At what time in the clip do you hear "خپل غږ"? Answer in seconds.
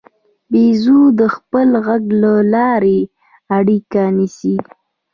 1.35-2.03